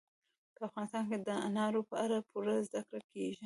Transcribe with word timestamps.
په 0.55 0.61
افغانستان 0.69 1.03
کې 1.09 1.17
د 1.27 1.29
انارو 1.47 1.81
په 1.89 1.95
اړه 2.03 2.17
پوره 2.29 2.55
زده 2.67 2.81
کړه 2.89 3.03
کېږي. 3.13 3.39